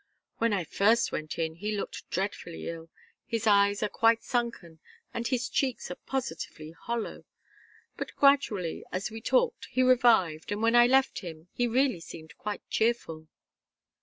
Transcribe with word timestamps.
"When 0.39 0.51
I 0.51 0.63
first 0.63 1.11
went 1.11 1.37
in, 1.37 1.57
he 1.57 1.77
looked 1.77 2.09
dreadfully 2.09 2.67
ill. 2.67 2.89
His 3.27 3.45
eyes 3.45 3.83
are 3.83 3.87
quite 3.87 4.23
sunken 4.23 4.79
and 5.13 5.27
his 5.27 5.47
cheeks 5.47 5.91
are 5.91 5.95
positively 6.07 6.71
hollow. 6.71 7.23
But 7.97 8.15
gradually, 8.15 8.83
as 8.91 9.11
we 9.11 9.21
talked, 9.21 9.65
he 9.69 9.83
revived, 9.83 10.51
and 10.51 10.59
when 10.59 10.75
I 10.75 10.87
left 10.87 11.19
him 11.19 11.49
he 11.53 11.67
really 11.67 11.99
seemed 11.99 12.35
quite 12.39 12.67
cheerful." 12.67 13.27